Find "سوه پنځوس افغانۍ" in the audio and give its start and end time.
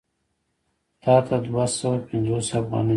1.77-2.79